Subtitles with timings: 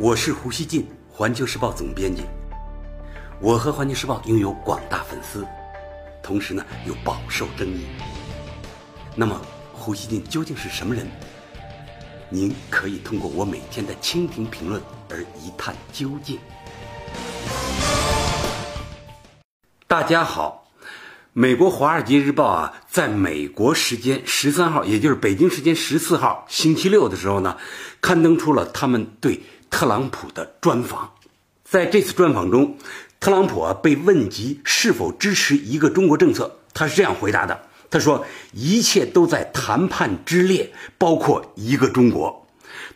[0.00, 2.22] 我是胡锡进，环球时报总编辑。
[3.40, 5.44] 我和环球时报拥有广大粉丝，
[6.22, 7.84] 同时呢又饱受争议。
[9.16, 9.36] 那么，
[9.72, 11.04] 胡锡进究竟是什么人？
[12.30, 14.80] 您可以通过我每天的蜻蜓评论
[15.10, 16.38] 而一探究竟。
[19.88, 20.68] 大家好，
[21.32, 27.56] 美国《华尔街日报》啊，在美国时间十三号，也就是北京时间十四号星期六的时候呢，
[28.00, 29.40] 刊登出了他们对
[29.70, 31.10] 特朗普的专访。
[31.64, 32.76] 在这次专访中，
[33.20, 37.60] 特朗普啊被问及是否支持一个中国政策，他是这样回答的
[37.90, 42.46] ：“他说一切都在谈判之列，包括一个中国。”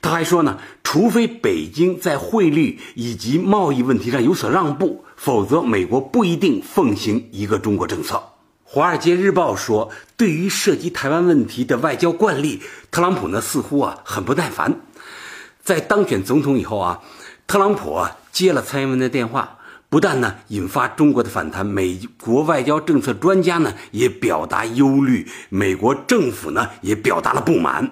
[0.00, 5.04] 他还说呢，除非北京在汇率以及贸易问题上有所让步。
[5.16, 8.16] 否则，美国不一定奉行一个中国政策。
[8.64, 14.80] 《华尔街日报》说，对于涉及台湾问题的外交惯例，特朗普呢似乎啊很不耐烦。
[15.62, 17.00] 在当选总统以后啊，
[17.46, 27.90] 特朗普啊接了蔡英文的电话，不但呢引发中国的反弹，美国外交政策专家呢也表达忧虑，美国政府呢也表达了不满。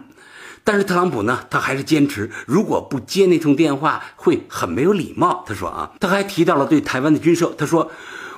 [0.64, 5.44] 但是特朗普呢，他还是坚持，如果不接那通电话，会很没有礼貌。
[5.46, 7.54] 他说啊，他还提到了对台湾的军售。
[7.54, 7.90] 他说，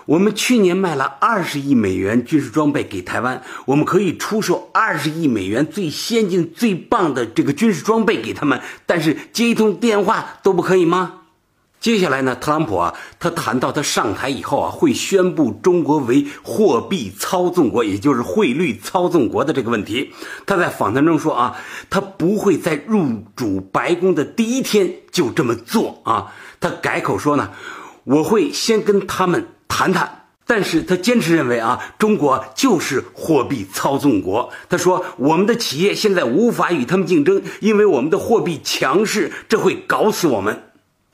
[0.07, 11.21] 我们去年卖了二十亿美元军事装备给台湾，我们可以出售二十亿美元最先进、最棒的这个军事装备给他们，但是接一通电话都不可以吗？
[11.81, 20.13] 接下来呢，特朗普啊，他谈到他上台以后啊，会宣布中国为货币操纵国，也就是汇率操纵国的这个问题。
[20.47, 21.57] 他在访谈中说啊，
[21.91, 26.33] 他不会在入主白宫的第一天就这么做啊。
[26.61, 27.51] 他改口说呢，
[28.05, 29.45] 我会先跟他们
[29.75, 34.53] 谈谈，但是他坚持认为啊，中国就是货币操纵国。
[34.69, 40.63] 他说，我们的企业现在无法与他们竞争，因为我们的货币强势，这会搞死我们。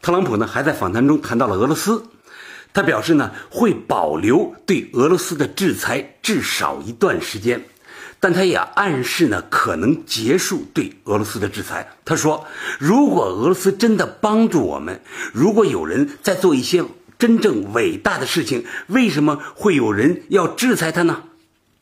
[0.03, 2.03] 特朗普呢还在访谈中谈到了俄罗斯，
[2.75, 7.65] 他表示呢会保留对俄罗斯的制裁至少一段时间，
[8.19, 11.89] 但他也暗示呢可能结束对俄罗斯的制裁。
[12.05, 12.45] 他说，
[12.81, 15.01] 如果俄罗斯真的帮助我们，
[15.33, 16.83] 如果有人在做一些
[17.19, 21.25] 真正伟大的事情，为什么会有人要制裁他呢？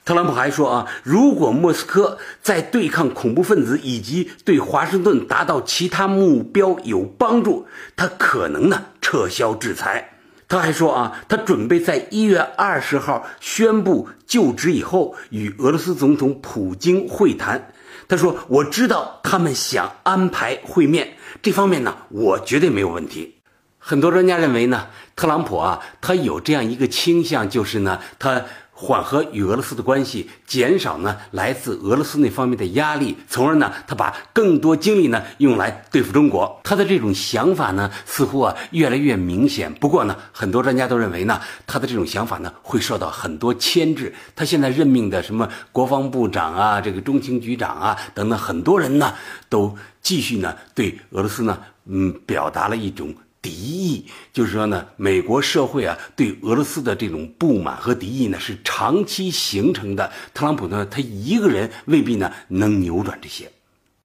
[0.05, 10.13] 特朗普还说啊，如果莫斯科在对抗恐怖分子以及对华盛顿达到其他目标有帮助，他可能呢撤销制裁。
[10.49, 17.73] 他还说啊，他准备在一月二十号宣布就职以后与俄罗斯总统普京会谈。
[18.07, 23.36] 他说，我知道他们想安排会面，这方面呢我绝对没有问题。
[23.89, 28.43] 很多专家认为呢，特朗普啊，他有这样一个倾向，就是呢他。
[28.79, 36.61] 缓和与俄罗斯的关系，减少呢来自俄罗斯那方面的压力，从而呢他把更多精力呢用来对付中国。
[36.63, 39.73] 他的这种想法呢似乎啊越来越明显。
[39.73, 44.15] 不过呢，很多专家都认为呢他的这种想法呢会受到很多牵制。
[44.35, 49.15] 他现在任命的什么国防部长啊，这个中情局长啊等等，很多人呢
[49.49, 53.15] 都继续呢对俄罗斯呢嗯表达了一种。
[53.47, 60.11] 敌意就是说呢，美国社会啊对俄罗斯的这种不满和敌意呢是长期形成的。
[60.35, 63.49] 特朗普呢，他一个人未必呢能扭转这些。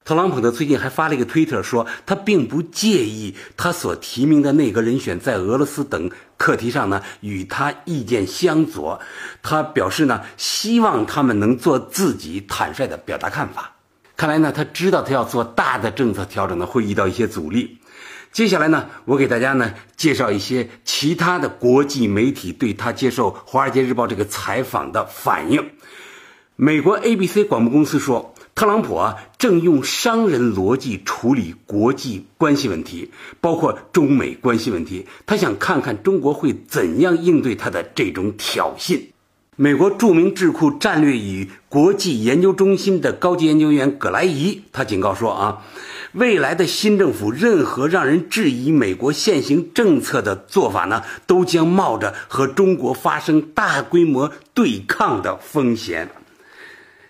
[0.06, 9.02] 特朗普呢最近还发了一个推特说，他并不介意他所提名的内阁人选在俄罗斯等课题上呢与他意见相左。
[9.41, 13.73] 他表示呢，希望他们能做自己，坦率的表达看法。
[14.16, 17.79] 看来呢，他知道他要做大的政策调整呢会遇到一些阻力。
[18.31, 25.72] 接下来呢，我给大家呢介绍一些其他的国际媒体对他接受《华尔街日报》这个采访的反应。
[26.56, 35.08] 美国 ABC 广播公司说，特朗普啊正用商人逻辑处理国际关系问题，包括中美关系问题。
[35.25, 39.11] 他想看看中国会怎样应对他的这种挑衅。
[39.62, 45.62] 美国著名智库战略与国际研究中心的高级研究员葛莱伊，他警告说啊。
[46.14, 56.09] 未来的新政府，任何让人质疑美国现行政策的做法呢，都将冒着和中国发生大规模对抗的风险。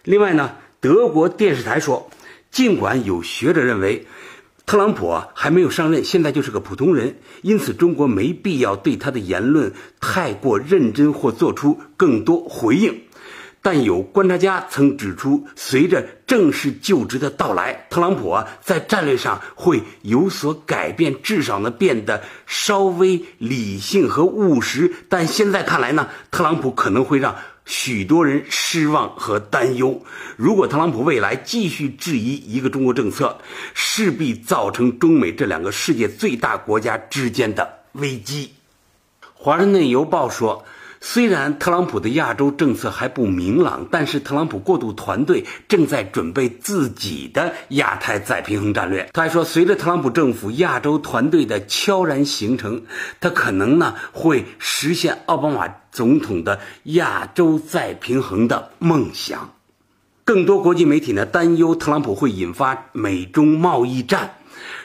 [0.04, 2.10] 另外呢，德国电视台说，
[2.52, 4.06] 尽管有学者认为，
[4.66, 13.02] 特朗普啊还没有上任，现在就是个普通人，因此中国没必要对他的言论太过认真或做出更多回应。
[13.64, 24.92] 但有观察家曾指出，随着正式就职的到来，特朗普啊在战略上会有所改变，至少呢变得稍微理性和务实。
[25.10, 27.36] 但现在看来呢，特朗普可能会让
[27.72, 30.02] 许多人失望和担忧。
[30.36, 33.38] 如果特朗普未来继续质疑一个中国政策，
[33.74, 38.52] 势必造成中美这两个世界最大国家之间的危机。
[39.34, 40.66] 《华盛顿邮报》说。
[41.04, 49.10] 虽然特朗普的亚洲政策还不明朗，但是特朗普过渡团队正在准备自己的亚太再平衡战略。
[49.12, 52.84] 他还说，随着特朗普政府亚洲团队的悄然形成，
[53.20, 59.54] 他可能呢会实现奥巴马总统的亚洲再平衡的梦想。
[60.24, 64.36] 更多国际媒体呢担忧特朗普会引发美中贸易战。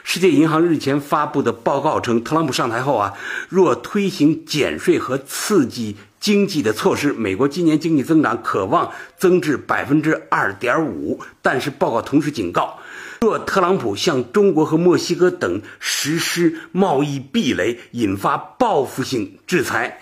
[0.03, 3.13] 世界银行日前发布的报告称，特朗普上台后啊，
[3.49, 11.19] 若推行减税和刺激经济的措施，美国今年经济增长可望增至百分之二点五。
[11.41, 12.79] 但是报告同时警告，
[13.21, 19.99] 若特朗普向中国和墨西哥等实施贸易壁垒，引发报复性制裁，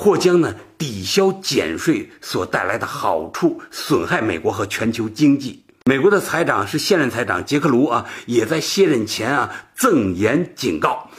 [0.00, 5.64] 或将呢抵消减税所带来的好处，损害美国和全球经济。
[5.86, 11.10] 美国的财长是现任财长杰克卢啊，也在卸任前啊赠言警告，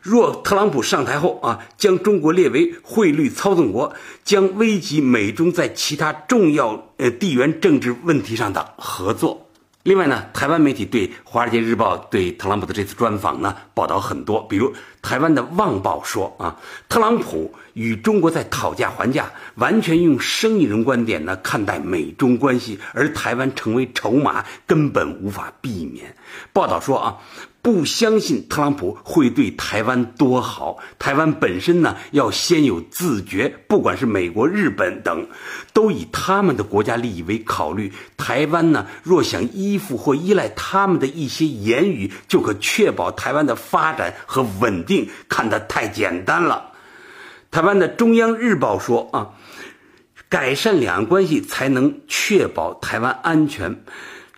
[0.00, 3.94] 若特朗普上台后啊，将中国列为汇率操纵国，
[4.24, 9.50] 将危及美中在其他重要呃地缘政治问题上的合作。
[9.84, 16.56] 另外呢，台湾媒体对《华尔街日报》对特朗普的这次专访呢报道很多，比如台湾的《旺报》说啊，
[16.88, 26.14] 特朗普与中国在讨价还价，完全用生意人观点呢看待美中关系，而台湾成为筹码根本无法避免。
[26.52, 27.18] 报道说啊。
[27.62, 33.56] 不相信特朗普会对台湾多好，台湾本身呢要先有自觉。
[33.68, 35.28] 不管是美国、日本等，
[35.72, 37.92] 都以他们的国家利益为考虑。
[38.16, 46.72] 台湾呢若想依附或依赖他们的一些言语，就可确保台湾的发展和稳定，看得太简单了。
[47.52, 49.34] 台湾的中央日报说啊，
[50.28, 53.84] 改善两岸关系才能确保台湾安全。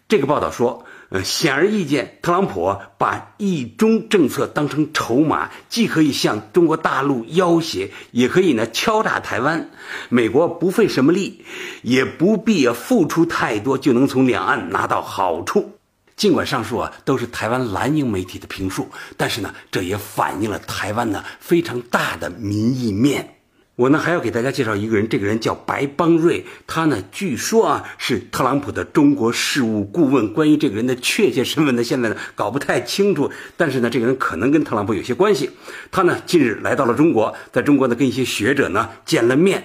[0.09, 0.85] 这个报道说。
[1.10, 9.70] 呃显而易见，特朗普把一中政策当成筹码，既可以向中国大陆要挟，也可以呢敲诈台湾。
[10.08, 11.44] 美国不费什么力，
[11.82, 15.72] 也不必付出太多，就能从两岸拿到好处。
[16.16, 23.38] 尽管上述啊都是台湾蓝营媒体的评述，但是呢，这也反映了台湾呢非常大的民意面。
[23.76, 30.32] 我呢还要给大家介绍一个人，这个人叫白邦瑞，他呢据说啊是特朗普的中国事务顾问。
[30.32, 33.32] 关于这个人的确切身份呢，现在呢搞不太清楚。
[33.56, 35.50] 但是呢，这个人可能跟特朗普有些关系。
[35.91, 39.65] 他呢近日来到了中国，在中国呢跟一些学者呢见了面。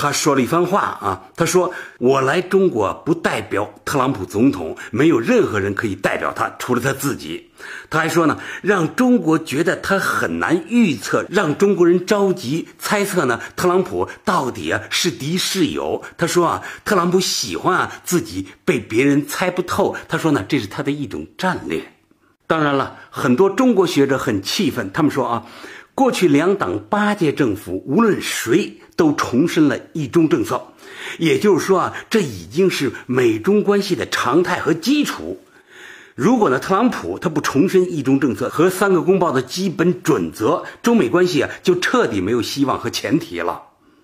[0.00, 7.50] 他说了一番话啊，他说：“我来中国不代表特朗普总统，没有任何人可以代表他，除了他自己。”
[7.90, 16.00] 他还说呢，让中国觉得他很难预测，让中国人着急猜测呢，特朗普到底啊是敌是友。
[16.16, 19.96] 他说啊，特朗普喜欢啊自己被别人猜不透。
[20.08, 21.82] 他说呢，这是他的一种战略。
[22.46, 25.44] 当然了，很多中国学者很气愤，他们说啊。
[25.98, 30.62] 过去两党八届政府，无论谁都重申了一中政策，
[31.18, 35.40] 也就是说啊，这已经是美中关系的常态和基础。
[36.14, 43.62] 如果呢，特朗普他不重申一中政策和三个公报的基本准则，中美关系啊就彻底没有希望和前提了。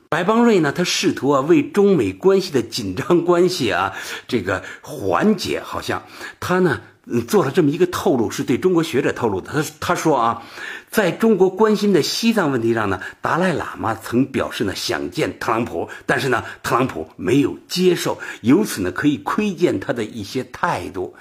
[0.08, 3.92] 白邦瑞呢，他试图啊为中美关系的紧张关系啊
[4.28, 6.02] 这个缓解，好像
[6.40, 6.80] 他呢。
[7.28, 9.52] 做了这么一个透露，是对中国学者透露的。
[9.52, 10.42] 他他说啊，
[10.90, 21.14] 在中国关心的西藏问题上呢，达赖喇嘛曾表示呢想见特朗普，但是呢，特朗普没有接受，由此呢可以窥见他的一些态度。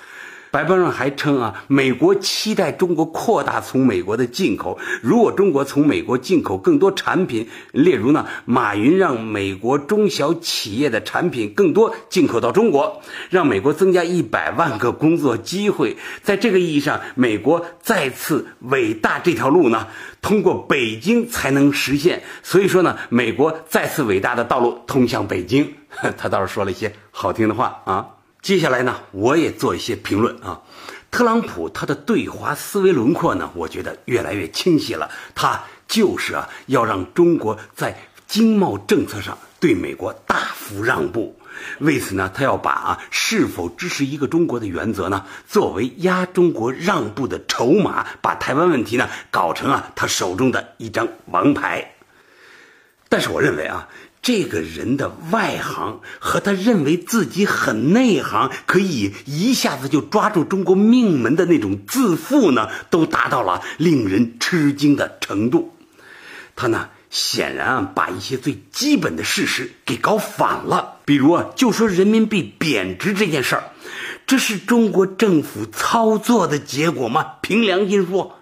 [0.53, 4.77] 白邦瑞还称啊，美国期待中国扩大从美国的进口。
[5.01, 15.97] 如果中国从美国进口更多产品，例如呢，马云让美国中小企业的产品更多进口到中国，让美国增加一百万个工作机会。
[16.21, 19.87] 在这个意义上，美国再次伟大这条路呢，
[20.21, 22.21] 通过北京才能实现。
[22.43, 25.73] 所以说呢，美国再次伟大的道路通向北京。
[26.15, 28.09] 他倒是说了一些好听的话啊。
[28.43, 30.61] 接下来呢，我也做一些评论啊。
[31.09, 35.09] 特朗普他的对华思维轮廓呢，我觉得越来越清晰了。
[35.33, 37.97] 他就是啊，要让中国在
[38.27, 41.39] 经贸政策上对美国大幅让步。
[41.79, 51.93] 为此呢，他要把啊是否支持一个中国的原则呢，作为压中国让步的筹码，把台湾问题呢搞成啊他手中的一张王牌。
[53.07, 53.87] 但是我认为啊。
[54.23, 65.75] 这个人的外行和他认为自己很内行，可以一下子就抓住中国命门的那种自负呢，都达到了令人吃惊的程度。
[66.55, 70.95] 他呢显然啊，把一些最基本的事实给搞反了。
[71.03, 73.63] 比如啊，就说人民币贬值这件事儿，
[74.25, 77.33] 这是中国政府操作的结果吗？
[77.41, 78.39] 凭良心说，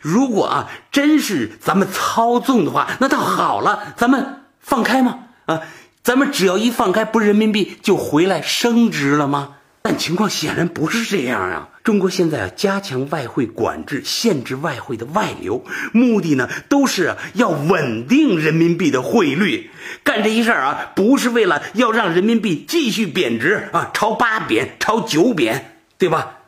[0.00, 5.20] 如果啊真是咱们操纵的话，那倒好了，咱们放开吗？
[5.46, 5.60] 啊，
[6.02, 9.56] 咱们只要一放开，不是人民币就回来升值了吗？
[9.82, 11.68] 但情况显然不是这样啊！
[11.84, 19.70] 中国现在啊，加强外汇管制，限制外汇的外流，目的呢，都是要稳定人民币的汇率。
[20.02, 26.38] 干这一事儿啊，不是为了要让人民币继续贬值啊，朝八贬、朝九贬，对吧？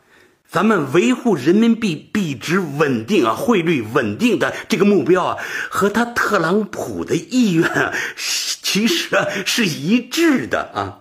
[0.57, 5.37] 咱们维护人民币币值稳定啊，汇率稳定的这个目标啊，
[5.69, 11.01] 和他特朗普的意愿啊，其实啊是一致的啊。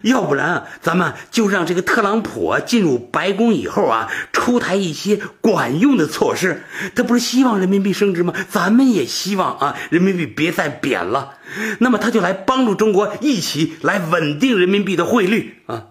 [0.00, 6.62] 要不然啊，咱们就让这个特朗普啊进入白宫以后啊，出台一些管用的措施。
[6.94, 8.32] 他不是希望人民币升值吗？
[8.48, 11.34] 咱们也希望啊，人民币别再贬了。
[11.80, 15.88] 那么他就来帮助中国一起来稳定人民币的汇率啊，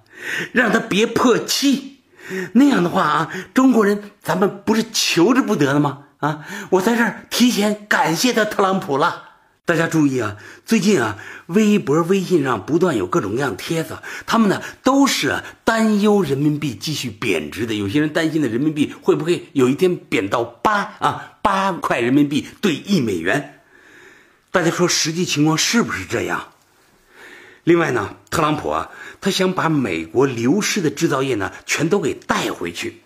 [0.52, 1.97] 让他别破七。
[2.54, 6.00] 那样的话啊，中国人咱们不是求之不得的吗？
[6.18, 9.24] 啊，我在这儿提前感谢他特朗普了。
[9.66, 11.18] 大家注意啊，最近啊，
[11.48, 17.74] 微博、微信上不断有各种各样帖子，他们呢都是担忧人民币继续贬值的。
[17.74, 23.60] 有些人担心的人民币会不会有一天贬到八啊八块人民币兑一美元？
[24.52, 26.48] 大家说实际情况是不是这样？
[27.68, 33.02] 另外呢，特朗普啊，他想把美国流失的制造业呢全都给带回去，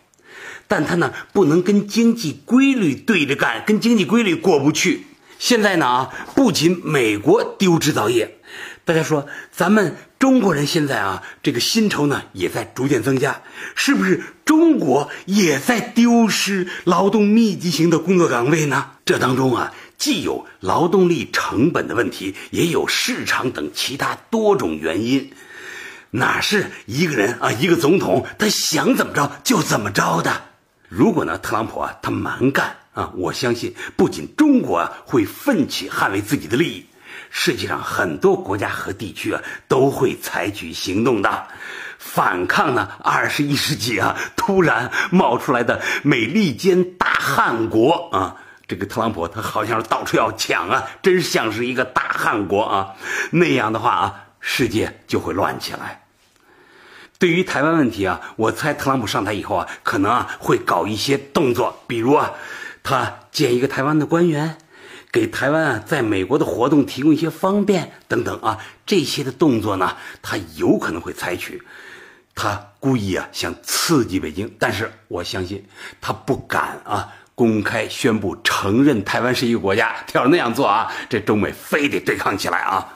[0.67, 5.07] 但他呢不能跟经济规律对着干，跟经济规律过不去。
[5.39, 8.37] 现在呢啊，不仅美国丢制造业，
[8.85, 13.41] 大家说咱们中国人现在啊，这个薪酬呢也在逐渐增加，
[13.73, 18.91] 是不是中国也在丢失劳动密集型的工作岗位呢？
[19.05, 25.31] 这当中啊，既有劳动力成本的问题，也有市场等其他多种原因，
[26.09, 30.41] 哪是一个人啊，一个总统他想怎么着就怎么着的？
[30.89, 32.75] 如果呢，特朗普啊，他蛮干。
[32.93, 36.85] 啊，我相信不仅中国啊会奋起捍卫自己的利益，
[37.29, 41.45] 世界上很多国家和地区啊都会采取行动的，
[41.99, 48.35] 反抗呢二十一世纪啊突然冒出来的美利坚大汗国啊，
[48.71, 52.95] 这个特朗普他好像是到处要抢啊，真像是一个大汉国啊，
[53.31, 56.05] 那样的话啊，世界就会乱起来。
[57.19, 62.31] 对于台湾问题啊，我猜特朗普上台以后啊，可能啊会搞一些动作，比如啊。
[62.81, 64.57] 他见一个台湾的官员，
[65.11, 71.61] 给台湾啊在美国的活动提供一些方便等等啊，这些的动作呢，他有可能会采取。
[72.33, 75.67] 他故意啊想刺激北京，但是我相信
[75.99, 79.95] 他不敢啊公开宣布承认台湾是一个国家。
[80.05, 82.87] 他要那样做啊，这中美非得对抗起来啊，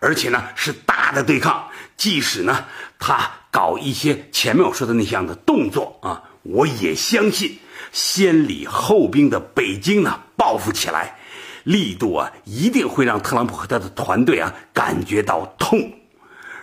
[0.00, 1.66] 而且呢是大的对抗。
[1.96, 2.66] 即使呢
[2.98, 7.58] 他搞一些前面我说的那样的动作啊，我也相信。
[7.90, 11.16] 先礼后兵的北京呢，报复起来，
[11.64, 15.90] 力度啊，一定会让特朗普和他的团队啊感觉到痛，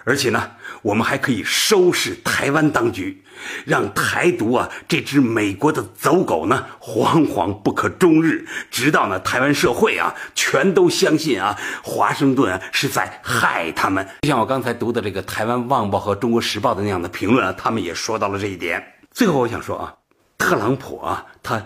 [0.04, 3.24] 而且呢，我们还可以收拾台湾当局，
[3.66, 14.08] 让台独啊这只美国的走狗呢，惶惶不可终日，直到呢台湾社会啊全都相信啊华盛顿啊是在害他们。
[14.22, 18.84] 就像我刚才读的这个《台湾旺报》和《中国时报》的那样的评论啊，他们也说到了这一点。
[19.12, 19.94] 最后，我想说啊。
[20.36, 21.64] 特朗普啊，他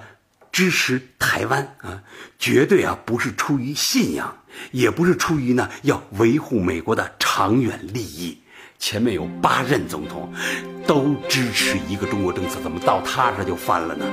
[0.57, 2.01] 支持台湾啊，
[2.39, 4.35] 绝对啊不是出于信仰，
[4.71, 8.35] 也不是出于呢要维护美国的长远利益。
[8.79, 10.33] 前面有八任总统
[10.87, 14.05] 都支持一个中国政策，怎么到他这就翻了呢？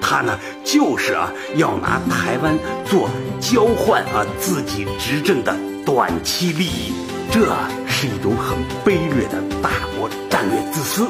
[0.00, 3.08] 他呢就是啊要拿台湾做
[3.40, 5.56] 交换啊自己执政的
[5.86, 6.92] 短期利益，
[7.30, 7.46] 这
[7.86, 11.08] 是一种很卑劣的大国战略自私。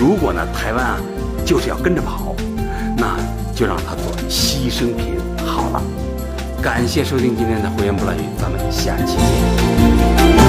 [0.00, 0.98] 如果呢台湾啊。
[1.46, 2.36] 就是要跟着跑，
[2.98, 3.16] 那
[3.58, 5.82] 就让他做牺牲品好了。
[6.62, 10.47] 感谢收听今天的《胡言不乱语》，咱们下期见。